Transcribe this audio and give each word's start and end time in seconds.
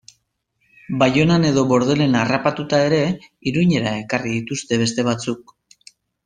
Baionan 1.01 1.43
edo 1.49 1.63
Bordelen 1.71 2.17
harrapatuta 2.21 2.79
ere 2.87 3.03
Irunera 3.53 3.93
ekarri 4.01 4.35
dituzte 4.39 4.81
beste 4.85 5.07
batzuk... 5.11 5.55